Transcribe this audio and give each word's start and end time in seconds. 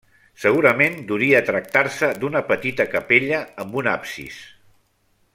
Segurament 0.43 0.95
duria 1.11 1.41
tractar-se 1.49 2.09
d'una 2.23 2.41
petita 2.49 2.87
capella 2.93 3.43
amb 3.65 3.77
un 3.83 3.91
absis. 3.95 4.41